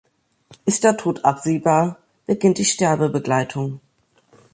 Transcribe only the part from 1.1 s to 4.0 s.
absehbar, beginnt die Sterbebegleitung.